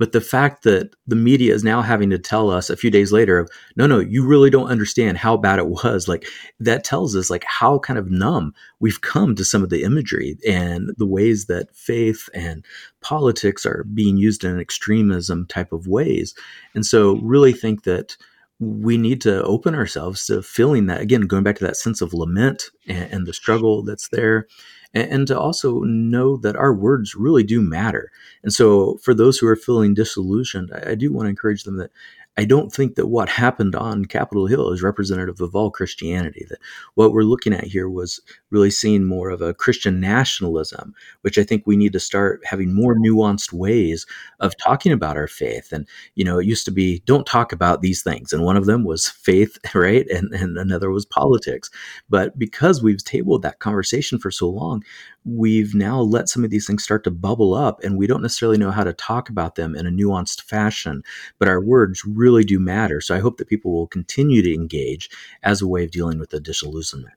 But 0.03 0.11
the 0.11 0.19
fact 0.19 0.63
that 0.63 0.93
the 1.07 1.15
media 1.15 1.53
is 1.53 1.63
now 1.63 1.81
having 1.81 2.09
to 2.09 2.19
tell 2.19 2.51
us 2.51 2.69
a 2.69 2.75
few 2.75 2.91
days 2.91 3.13
later 3.13 3.39
of, 3.39 3.49
no, 3.77 3.87
no, 3.87 3.99
you 3.99 4.25
really 4.25 4.49
don't 4.49 4.67
understand 4.67 5.17
how 5.17 5.37
bad 5.37 5.59
it 5.59 5.67
was. 5.67 6.09
Like 6.09 6.27
that 6.59 6.83
tells 6.83 7.15
us 7.15 7.29
like 7.29 7.45
how 7.47 7.79
kind 7.79 7.97
of 7.97 8.11
numb 8.11 8.53
we've 8.81 8.99
come 8.99 9.33
to 9.33 9.45
some 9.45 9.63
of 9.63 9.69
the 9.69 9.83
imagery 9.83 10.35
and 10.45 10.89
the 10.97 11.07
ways 11.07 11.45
that 11.45 11.73
faith 11.73 12.27
and 12.33 12.65
politics 12.99 13.65
are 13.65 13.85
being 13.93 14.17
used 14.17 14.43
in 14.43 14.59
extremism 14.59 15.45
type 15.47 15.71
of 15.71 15.87
ways. 15.87 16.35
And 16.75 16.85
so 16.85 17.15
really 17.21 17.53
think 17.53 17.83
that 17.83 18.17
we 18.59 18.97
need 18.97 19.21
to 19.21 19.41
open 19.43 19.73
ourselves 19.73 20.25
to 20.25 20.43
feeling 20.43 20.87
that 20.87 20.99
again, 20.99 21.21
going 21.21 21.43
back 21.43 21.55
to 21.59 21.65
that 21.65 21.77
sense 21.77 22.01
of 22.01 22.13
lament 22.13 22.71
and, 22.89 23.09
and 23.09 23.25
the 23.25 23.31
struggle 23.31 23.83
that's 23.83 24.09
there 24.09 24.47
and, 24.93 25.11
and 25.11 25.27
to 25.27 25.39
also 25.39 25.79
know 25.81 26.37
that 26.37 26.55
our 26.55 26.73
words 26.73 27.15
really 27.15 27.43
do 27.43 27.61
matter. 27.61 28.11
And 28.43 28.53
so, 28.53 28.97
for 28.97 29.13
those 29.13 29.37
who 29.37 29.47
are 29.47 29.55
feeling 29.55 29.93
disillusioned, 29.93 30.71
I, 30.73 30.91
I 30.91 30.95
do 30.95 31.11
want 31.11 31.25
to 31.25 31.29
encourage 31.31 31.63
them 31.63 31.77
that 31.77 31.91
I 32.35 32.45
don't 32.45 32.71
think 32.71 32.95
that 32.95 33.07
what 33.07 33.29
happened 33.29 33.75
on 33.75 34.05
Capitol 34.05 34.47
Hill 34.47 34.71
is 34.71 34.81
representative 34.81 35.39
of 35.39 35.55
all 35.55 35.69
Christianity. 35.69 36.45
That 36.49 36.57
what 36.95 37.11
we're 37.13 37.23
looking 37.23 37.53
at 37.53 37.65
here 37.65 37.87
was 37.87 38.19
really 38.49 38.71
seeing 38.71 39.05
more 39.05 39.29
of 39.29 39.41
a 39.41 39.53
Christian 39.53 39.99
nationalism, 39.99 40.95
which 41.21 41.37
I 41.37 41.43
think 41.43 41.63
we 41.65 41.77
need 41.77 41.93
to 41.93 41.99
start 41.99 42.41
having 42.43 42.73
more 42.73 42.95
nuanced 42.95 43.53
ways 43.53 44.07
of 44.39 44.57
talking 44.57 44.91
about 44.91 45.15
our 45.15 45.27
faith. 45.27 45.71
And, 45.71 45.87
you 46.15 46.25
know, 46.25 46.39
it 46.39 46.47
used 46.47 46.65
to 46.65 46.71
be 46.71 47.03
don't 47.05 47.27
talk 47.27 47.51
about 47.51 47.81
these 47.81 48.01
things. 48.01 48.33
And 48.33 48.43
one 48.43 48.57
of 48.57 48.65
them 48.65 48.83
was 48.83 49.09
faith, 49.09 49.57
right? 49.75 50.07
And, 50.09 50.33
and 50.33 50.57
another 50.57 50.89
was 50.89 51.05
politics. 51.05 51.69
But 52.09 52.37
because 52.39 52.81
we've 52.81 53.03
tabled 53.03 53.43
that 53.43 53.59
conversation 53.59 54.17
for 54.17 54.31
so 54.31 54.49
long, 54.49 54.83
we've 55.25 55.73
now 55.73 55.99
let 55.99 56.29
some 56.29 56.43
of 56.43 56.49
these 56.49 56.67
things 56.67 56.83
start 56.83 57.03
to 57.03 57.11
bubble 57.11 57.53
up 57.53 57.83
and 57.83 57.97
we 57.97 58.07
don't 58.07 58.21
necessarily 58.21 58.57
know 58.57 58.71
how 58.71 58.83
to 58.83 58.93
talk 58.93 59.29
about 59.29 59.55
them 59.55 59.75
in 59.75 59.87
a 59.87 59.91
nuanced 59.91 60.41
fashion 60.41 61.03
but 61.39 61.47
our 61.47 61.61
words 61.61 62.03
really 62.05 62.43
do 62.43 62.59
matter 62.59 62.99
so 62.99 63.15
i 63.15 63.19
hope 63.19 63.37
that 63.37 63.47
people 63.47 63.71
will 63.71 63.87
continue 63.87 64.41
to 64.41 64.53
engage 64.53 65.09
as 65.43 65.61
a 65.61 65.67
way 65.67 65.83
of 65.83 65.91
dealing 65.91 66.19
with 66.19 66.29
the 66.29 66.39
disillusionment 66.39 67.15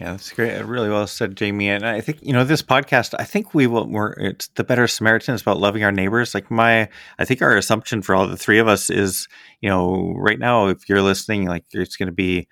yeah, 0.00 0.10
that's 0.10 0.32
great. 0.32 0.58
Uh, 0.58 0.64
really 0.64 0.88
well 0.88 1.06
said, 1.06 1.36
Jamie. 1.36 1.68
And 1.68 1.86
I 1.86 2.00
think 2.00 2.18
you 2.20 2.32
know 2.32 2.42
this 2.42 2.62
podcast. 2.62 3.14
I 3.16 3.22
think 3.22 3.54
we 3.54 3.68
will. 3.68 3.86
We're 3.86 4.12
it's 4.14 4.48
the 4.48 4.64
better 4.64 4.88
Samaritan 4.88 5.36
is 5.36 5.42
about 5.42 5.60
loving 5.60 5.84
our 5.84 5.92
neighbors. 5.92 6.34
Like 6.34 6.50
my, 6.50 6.88
I 7.18 7.24
think 7.24 7.40
our 7.42 7.56
assumption 7.56 8.02
for 8.02 8.14
all 8.14 8.26
the 8.26 8.36
three 8.36 8.58
of 8.58 8.66
us 8.66 8.90
is, 8.90 9.28
you 9.60 9.68
know, 9.68 10.12
right 10.16 10.38
now, 10.38 10.66
if 10.66 10.88
you're 10.88 11.02
listening, 11.02 11.46
like 11.46 11.64
it's 11.70 11.96
going 11.96 12.08
to 12.08 12.12
be 12.12 12.48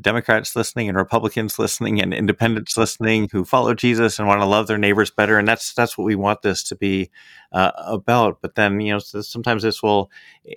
Democrats 0.00 0.56
listening 0.56 0.88
and 0.88 0.98
Republicans 0.98 1.58
listening 1.58 2.00
and 2.00 2.12
independents 2.12 2.76
listening 2.76 3.28
who 3.30 3.44
follow 3.44 3.74
Jesus 3.74 4.18
and 4.18 4.26
want 4.26 4.40
to 4.40 4.46
love 4.46 4.66
their 4.66 4.78
neighbors 4.78 5.10
better, 5.10 5.38
and 5.38 5.46
that's 5.46 5.72
that's 5.74 5.96
what 5.96 6.04
we 6.04 6.14
want 6.14 6.42
this 6.42 6.62
to 6.64 6.76
be 6.76 7.10
uh, 7.52 7.70
about. 7.76 8.38
But 8.40 8.54
then 8.54 8.80
you 8.80 8.92
know 8.92 8.98
sometimes 8.98 9.62
this 9.62 9.82
will 9.82 10.10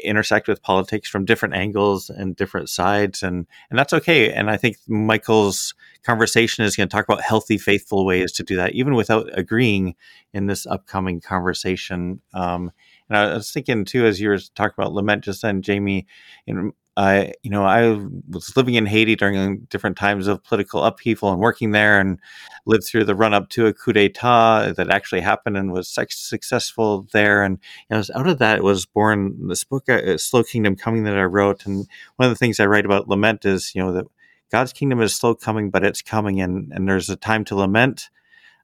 intersect 0.04 0.48
with 0.48 0.64
politics 0.64 1.10
from 1.10 1.26
different 1.26 1.56
angles 1.56 2.10
and 2.10 2.36
different 2.36 2.70
sides, 2.70 3.22
and 3.22 3.46
and 3.70 3.78
that's 3.78 3.94
okay. 3.94 4.32
And 4.32 4.50
I 4.50 4.58
think 4.58 4.78
Michael's 4.88 5.74
conversation 6.04 6.64
is 6.64 6.76
going 6.76 6.90
to 6.90 6.96
talk 6.96 7.06
about 7.06 7.22
healthy, 7.22 7.58
faithful 7.58 8.06
ways 8.06 8.32
to 8.34 8.44
do 8.44 8.56
that, 8.56 8.74
even 8.74 8.96
without 8.96 9.28
agreeing 9.38 9.96
in 10.34 10.48
this 10.48 10.66
upcoming 10.66 11.22
conversation. 11.22 12.22
Um, 12.34 12.72
and 13.10 13.18
I 13.18 13.34
was 13.36 13.52
thinking 13.52 13.86
too, 13.86 14.06
as 14.06 14.20
you 14.20 14.30
were 14.30 14.40
talking 14.56 14.74
about 14.78 14.94
lament 14.94 15.24
just 15.24 15.42
then, 15.42 15.62
Jamie, 15.62 16.08
in 16.46 16.74
I, 16.98 17.34
you 17.44 17.52
know, 17.52 17.64
I 17.64 18.04
was 18.30 18.58
living 18.58 18.74
in 18.74 18.88
Haiti 18.88 19.16
during 19.16 19.60
different 19.70 19.98
times 19.98 20.26
of 20.26 20.44
political 20.44 20.84
upheaval 20.84 21.32
and 21.32 21.40
working 21.40 21.70
there, 21.70 22.00
and 22.00 22.20
lived 22.66 22.86
through 22.86 23.04
the 23.04 23.16
run 23.16 23.36
up 23.36 23.50
to 23.50 23.68
a 23.68 23.74
coup 23.74 23.94
d'état 23.94 24.76
that 24.76 24.90
actually 24.90 25.22
happened 25.22 25.58
and 25.58 25.72
was 25.72 25.88
successful 25.88 27.08
there. 27.14 27.44
And 27.44 27.60
you 27.90 27.96
know, 27.98 28.04
out 28.16 28.28
of 28.28 28.40
that 28.40 28.58
it 28.58 28.64
was 28.64 28.88
born 28.88 29.48
this 29.48 29.64
book, 29.64 29.88
uh, 29.88 30.18
"Slow 30.18 30.44
Kingdom 30.44 30.76
Coming," 30.76 31.04
that 31.04 31.18
I 31.18 31.24
wrote. 31.24 31.68
And 31.68 31.88
one 32.16 32.28
of 32.28 32.32
the 32.32 32.36
things 32.36 32.60
I 32.60 32.66
write 32.66 32.86
about 32.86 33.08
lament 33.08 33.46
is, 33.46 33.74
you 33.76 33.84
know, 33.84 33.94
that 33.94 34.06
God's 34.52 34.74
kingdom 34.74 35.00
is 35.00 35.16
slow 35.16 35.36
coming, 35.36 35.70
but 35.70 35.86
it's 35.86 36.02
coming, 36.02 36.42
and 36.42 36.72
and 36.74 36.90
there's 36.90 37.12
a 37.12 37.16
time 37.16 37.46
to 37.46 37.56
lament. 37.56 38.10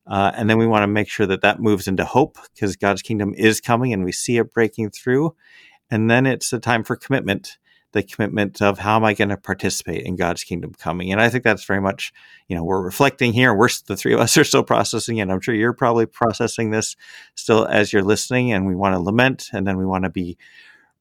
Uh, 0.08 0.32
and 0.36 0.50
then 0.50 0.58
we 0.58 0.68
want 0.68 0.84
to 0.84 0.88
make 0.88 1.08
sure 1.08 1.28
that 1.28 1.42
that 1.42 1.62
moves 1.62 1.88
into 1.88 2.04
hope 2.04 2.38
because 2.54 2.76
God's 2.76 3.02
kingdom 3.02 3.34
is 3.36 3.62
coming 3.62 3.94
and 3.94 4.04
we 4.04 4.12
see 4.12 4.38
it 4.38 4.54
breaking 4.54 4.90
through. 4.90 5.34
And 5.90 6.10
then 6.10 6.26
it's 6.26 6.52
a 6.52 6.60
time 6.60 6.84
for 6.84 6.98
commitment 6.98 7.58
the 7.94 8.04
commitment 8.04 8.62
of 8.62 8.80
how 8.80 8.96
am 8.96 9.06
I 9.06 9.14
going 9.14 9.30
to 9.30 9.38
participate 9.38 10.06
in 10.06 10.16
God's 10.16 10.44
kingdom 10.44 10.74
coming? 10.74 11.12
And 11.12 11.22
I 11.22 11.30
think 11.30 11.44
that's 11.44 11.64
very 11.64 11.80
much, 11.80 12.12
you 12.48 12.56
know, 12.56 12.64
we're 12.64 12.82
reflecting 12.82 13.34
here. 13.34 13.54
We're 13.54 13.70
the 13.88 13.96
three 13.96 14.14
of 14.14 14.20
us 14.20 14.36
are 14.38 14.44
still 14.44 14.64
processing 14.64 15.18
it. 15.18 15.30
I'm 15.30 15.40
sure 15.40 15.56
you're 15.56 15.74
probably 15.74 16.06
processing 16.06 16.72
this 16.72 16.96
still 17.36 17.66
as 17.66 17.94
you're 17.94 18.04
listening. 18.04 18.52
And 18.52 18.68
we 18.68 18.76
want 18.76 18.94
to 18.94 19.00
lament, 19.00 19.50
and 19.54 19.66
then 19.66 19.78
we 19.78 19.86
want 19.86 20.04
to 20.04 20.10
be 20.10 20.38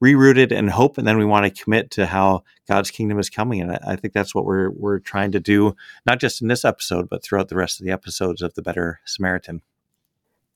rerouted 0.03 0.53
in 0.53 0.69
hope, 0.69 0.99
and 0.99 1.07
then 1.07 1.17
we 1.17 1.25
want 1.25 1.45
to 1.45 1.63
commit 1.63 1.91
to 1.93 2.07
how 2.07 2.43
God's 2.69 2.91
kingdom 2.91 3.19
is 3.19 3.31
coming. 3.31 3.61
And 3.61 3.73
I, 3.73 3.79
I 3.89 3.97
think 3.97 4.13
that's 4.13 4.35
what 4.35 4.45
we're 4.45 4.71
we're 4.71 4.99
trying 4.99 5.33
to 5.33 5.41
do, 5.41 5.75
not 6.07 6.21
just 6.21 6.43
in 6.43 6.49
this 6.49 6.65
episode, 6.65 7.09
but 7.09 7.23
throughout 7.23 7.49
the 7.49 7.57
rest 7.57 7.81
of 7.81 7.87
the 7.87 7.93
episodes 7.93 8.43
of 8.43 8.55
the 8.55 8.63
Better 8.63 9.01
Samaritan. 9.05 9.63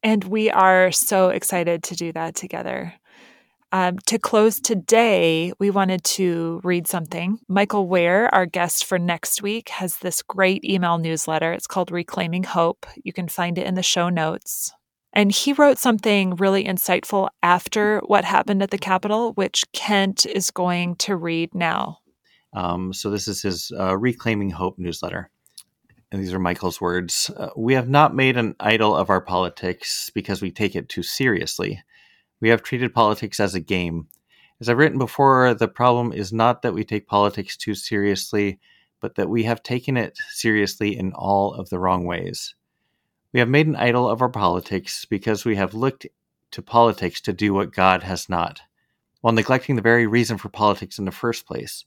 And 0.02 0.24
we 0.24 0.50
are 0.50 0.92
so 0.92 1.30
excited 1.30 1.82
to 1.84 1.96
do 1.96 2.12
that 2.12 2.34
together. 2.34 2.94
Um, 3.72 3.98
to 4.06 4.18
close 4.18 4.60
today, 4.60 5.52
we 5.58 5.70
wanted 5.70 6.04
to 6.04 6.60
read 6.62 6.86
something. 6.86 7.40
Michael 7.48 7.88
Wear, 7.88 8.32
our 8.34 8.46
guest 8.46 8.84
for 8.84 8.98
next 8.98 9.42
week, 9.42 9.70
has 9.70 9.98
this 9.98 10.22
great 10.22 10.64
email 10.64 10.98
newsletter. 10.98 11.52
It's 11.52 11.66
called 11.66 11.90
Reclaiming 11.90 12.44
Hope. 12.44 12.86
You 13.02 13.12
can 13.12 13.28
find 13.28 13.58
it 13.58 13.66
in 13.66 13.74
the 13.74 13.82
show 13.82 14.08
notes. 14.08 14.72
And 15.12 15.32
he 15.32 15.52
wrote 15.52 15.78
something 15.78 16.36
really 16.36 16.64
insightful 16.64 17.28
after 17.42 18.00
what 18.06 18.24
happened 18.24 18.62
at 18.62 18.70
the 18.70 18.78
Capitol, 18.78 19.32
which 19.32 19.64
Kent 19.72 20.26
is 20.26 20.50
going 20.50 20.96
to 20.96 21.16
read 21.16 21.54
now. 21.54 21.98
Um, 22.52 22.92
so, 22.92 23.10
this 23.10 23.26
is 23.26 23.42
his 23.42 23.72
uh, 23.78 23.96
Reclaiming 23.96 24.50
Hope 24.50 24.78
newsletter. 24.78 25.30
And 26.12 26.22
these 26.22 26.32
are 26.32 26.38
Michael's 26.38 26.80
words. 26.80 27.30
Uh, 27.36 27.48
we 27.56 27.74
have 27.74 27.88
not 27.88 28.14
made 28.14 28.36
an 28.36 28.54
idol 28.60 28.94
of 28.94 29.10
our 29.10 29.20
politics 29.20 30.10
because 30.14 30.40
we 30.40 30.52
take 30.52 30.76
it 30.76 30.88
too 30.88 31.02
seriously. 31.02 31.82
We 32.40 32.50
have 32.50 32.62
treated 32.62 32.94
politics 32.94 33.40
as 33.40 33.54
a 33.54 33.60
game. 33.60 34.08
As 34.60 34.68
I've 34.68 34.78
written 34.78 34.98
before, 34.98 35.54
the 35.54 35.68
problem 35.68 36.12
is 36.12 36.32
not 36.32 36.62
that 36.62 36.74
we 36.74 36.84
take 36.84 37.06
politics 37.06 37.56
too 37.56 37.74
seriously, 37.74 38.58
but 39.00 39.14
that 39.16 39.28
we 39.28 39.44
have 39.44 39.62
taken 39.62 39.96
it 39.96 40.18
seriously 40.30 40.96
in 40.96 41.12
all 41.12 41.54
of 41.54 41.68
the 41.68 41.78
wrong 41.78 42.04
ways. 42.04 42.54
We 43.32 43.40
have 43.40 43.48
made 43.48 43.66
an 43.66 43.76
idol 43.76 44.08
of 44.08 44.22
our 44.22 44.28
politics 44.28 45.04
because 45.04 45.44
we 45.44 45.56
have 45.56 45.74
looked 45.74 46.06
to 46.52 46.62
politics 46.62 47.20
to 47.22 47.32
do 47.32 47.52
what 47.52 47.72
God 47.72 48.02
has 48.02 48.28
not, 48.28 48.60
while 49.20 49.34
neglecting 49.34 49.76
the 49.76 49.82
very 49.82 50.06
reason 50.06 50.38
for 50.38 50.48
politics 50.48 50.98
in 50.98 51.04
the 51.04 51.10
first 51.10 51.46
place. 51.46 51.84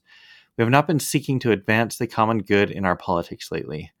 We 0.56 0.62
have 0.62 0.70
not 0.70 0.86
been 0.86 1.00
seeking 1.00 1.38
to 1.40 1.52
advance 1.52 1.96
the 1.96 2.06
common 2.06 2.42
good 2.42 2.70
in 2.70 2.84
our 2.84 2.96
politics 2.96 3.50
lately. 3.50 3.92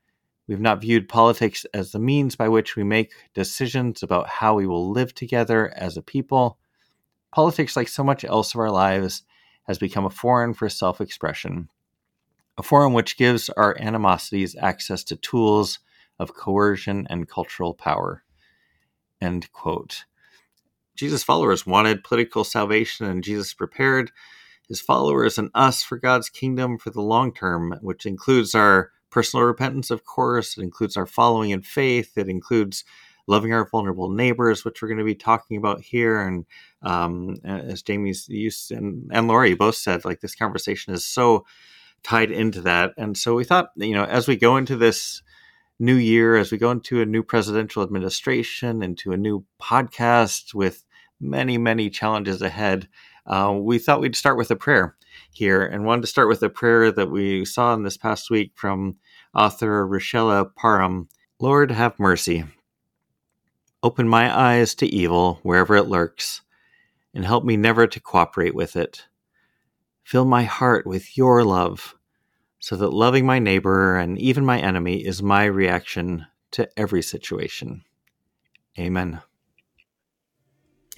We've 0.50 0.58
not 0.58 0.80
viewed 0.80 1.08
politics 1.08 1.64
as 1.72 1.92
the 1.92 2.00
means 2.00 2.34
by 2.34 2.48
which 2.48 2.74
we 2.74 2.82
make 2.82 3.12
decisions 3.34 4.02
about 4.02 4.26
how 4.26 4.56
we 4.56 4.66
will 4.66 4.90
live 4.90 5.14
together 5.14 5.72
as 5.76 5.96
a 5.96 6.02
people. 6.02 6.58
Politics, 7.32 7.76
like 7.76 7.86
so 7.86 8.02
much 8.02 8.24
else 8.24 8.52
of 8.52 8.58
our 8.58 8.72
lives, 8.72 9.22
has 9.68 9.78
become 9.78 10.04
a 10.04 10.10
forum 10.10 10.52
for 10.52 10.68
self 10.68 11.00
expression, 11.00 11.68
a 12.58 12.64
forum 12.64 12.94
which 12.94 13.16
gives 13.16 13.48
our 13.50 13.80
animosities 13.80 14.56
access 14.58 15.04
to 15.04 15.14
tools 15.14 15.78
of 16.18 16.34
coercion 16.34 17.06
and 17.08 17.28
cultural 17.28 17.72
power. 17.72 18.24
End 19.20 19.52
quote. 19.52 20.04
Jesus' 20.96 21.22
followers 21.22 21.64
wanted 21.64 22.02
political 22.02 22.42
salvation, 22.42 23.06
and 23.06 23.22
Jesus 23.22 23.54
prepared 23.54 24.10
his 24.66 24.80
followers 24.80 25.38
and 25.38 25.50
us 25.54 25.84
for 25.84 25.96
God's 25.96 26.28
kingdom 26.28 26.76
for 26.76 26.90
the 26.90 27.02
long 27.02 27.32
term, 27.32 27.78
which 27.82 28.04
includes 28.04 28.52
our 28.52 28.90
personal 29.10 29.46
repentance, 29.46 29.90
of 29.90 30.04
course. 30.04 30.56
It 30.56 30.62
includes 30.62 30.96
our 30.96 31.06
following 31.06 31.50
in 31.50 31.62
faith. 31.62 32.16
It 32.16 32.28
includes 32.28 32.84
loving 33.26 33.52
our 33.52 33.68
vulnerable 33.68 34.10
neighbors, 34.10 34.64
which 34.64 34.82
we're 34.82 34.88
going 34.88 34.98
to 34.98 35.04
be 35.04 35.14
talking 35.14 35.56
about 35.56 35.80
here. 35.80 36.20
And 36.20 36.46
um, 36.82 37.36
as 37.44 37.82
Jamie's 37.82 38.28
used 38.28 38.72
and, 38.72 39.08
and 39.12 39.28
Laura, 39.28 39.48
you 39.48 39.56
both 39.56 39.76
said, 39.76 40.04
like 40.04 40.20
this 40.20 40.34
conversation 40.34 40.92
is 40.92 41.04
so 41.04 41.46
tied 42.02 42.30
into 42.30 42.60
that. 42.62 42.92
And 42.96 43.16
so 43.16 43.34
we 43.34 43.44
thought, 43.44 43.70
you 43.76 43.94
know, 43.94 44.04
as 44.04 44.26
we 44.26 44.36
go 44.36 44.56
into 44.56 44.76
this 44.76 45.22
new 45.78 45.94
year, 45.94 46.36
as 46.36 46.50
we 46.50 46.58
go 46.58 46.70
into 46.70 47.00
a 47.00 47.06
new 47.06 47.22
presidential 47.22 47.82
administration, 47.82 48.82
into 48.82 49.12
a 49.12 49.16
new 49.16 49.44
podcast 49.60 50.54
with 50.54 50.84
many, 51.20 51.56
many 51.58 51.88
challenges 51.88 52.42
ahead, 52.42 52.88
uh, 53.26 53.54
we 53.56 53.78
thought 53.78 54.00
we'd 54.00 54.16
start 54.16 54.36
with 54.36 54.50
a 54.50 54.56
prayer 54.56 54.96
here 55.32 55.64
and 55.64 55.84
wanted 55.84 56.02
to 56.02 56.06
start 56.06 56.28
with 56.28 56.42
a 56.42 56.48
prayer 56.48 56.90
that 56.92 57.10
we 57.10 57.44
saw 57.44 57.74
in 57.74 57.82
this 57.82 57.96
past 57.96 58.30
week 58.30 58.52
from 58.54 58.96
author 59.34 59.86
Richella 59.86 60.54
Parham. 60.54 61.08
Lord, 61.38 61.70
have 61.70 61.98
mercy. 61.98 62.44
Open 63.82 64.08
my 64.08 64.36
eyes 64.36 64.74
to 64.76 64.86
evil 64.86 65.40
wherever 65.42 65.74
it 65.76 65.88
lurks, 65.88 66.42
and 67.14 67.24
help 67.24 67.44
me 67.44 67.56
never 67.56 67.86
to 67.86 68.00
cooperate 68.00 68.54
with 68.54 68.76
it. 68.76 69.06
Fill 70.04 70.24
my 70.24 70.44
heart 70.44 70.86
with 70.86 71.16
your 71.16 71.44
love, 71.44 71.94
so 72.58 72.76
that 72.76 72.92
loving 72.92 73.24
my 73.24 73.38
neighbor 73.38 73.96
and 73.96 74.18
even 74.18 74.44
my 74.44 74.58
enemy 74.60 75.04
is 75.04 75.22
my 75.22 75.44
reaction 75.44 76.26
to 76.50 76.68
every 76.76 77.02
situation. 77.02 77.84
Amen. 78.78 79.22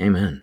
Amen. 0.00 0.42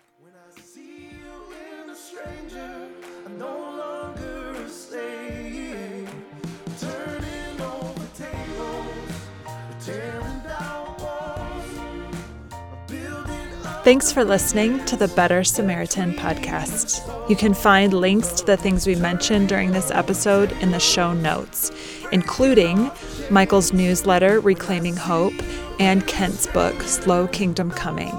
Thanks 13.89 14.11
for 14.11 14.23
listening 14.23 14.85
to 14.85 14.95
the 14.95 15.07
Better 15.07 15.43
Samaritan 15.43 16.13
podcast. 16.13 17.01
You 17.27 17.35
can 17.35 17.55
find 17.55 17.91
links 17.91 18.31
to 18.33 18.45
the 18.45 18.55
things 18.55 18.85
we 18.85 18.93
mentioned 18.93 19.49
during 19.49 19.71
this 19.71 19.89
episode 19.89 20.51
in 20.61 20.69
the 20.69 20.79
show 20.79 21.11
notes, 21.11 21.71
including 22.11 22.91
Michael's 23.31 23.73
newsletter, 23.73 24.41
Reclaiming 24.41 24.95
Hope, 24.95 25.33
and 25.79 26.05
Kent's 26.05 26.45
book, 26.45 26.79
Slow 26.83 27.27
Kingdom 27.29 27.71
Coming. 27.71 28.13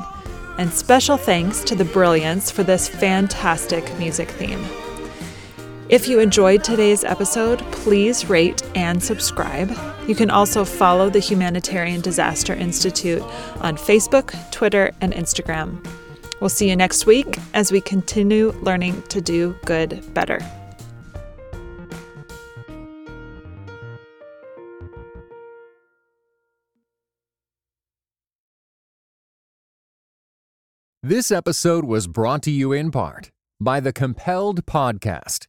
And 0.59 0.73
special 0.73 1.17
thanks 1.17 1.63
to 1.63 1.77
the 1.77 1.85
Brilliance 1.85 2.51
for 2.51 2.65
this 2.65 2.89
fantastic 2.89 3.97
music 3.97 4.29
theme. 4.29 4.67
If 5.91 6.07
you 6.07 6.21
enjoyed 6.21 6.63
today's 6.63 7.03
episode, 7.03 7.59
please 7.73 8.31
rate 8.31 8.63
and 8.77 9.03
subscribe. 9.03 9.73
You 10.07 10.15
can 10.15 10.31
also 10.31 10.65
follow 10.65 11.11
the 11.11 11.19
Humanitarian 11.19 12.01
Disaster 12.01 12.55
Institute 12.55 13.21
on 13.61 13.77
Facebook, 13.77 14.33
Twitter, 14.53 14.93
and 15.01 15.13
Instagram. 15.13 15.85
We'll 16.41 16.49
see 16.49 16.71
you 16.71 16.77
next 16.77 17.07
week 17.07 17.39
as 17.55 17.73
we 17.73 17.81
continue 17.81 18.53
learning 18.63 19.03
to 19.09 19.21
do 19.21 19.57
good 19.65 20.15
better. 20.15 20.39
This 31.03 31.33
episode 31.33 31.85
was 31.85 32.07
brought 32.07 32.45
to 32.45 32.53
you 32.53 32.71
in 32.71 32.93
part 32.93 33.33
by 33.61 33.81
the 33.81 33.93
Compelled 33.93 34.65
Podcast 34.67 35.49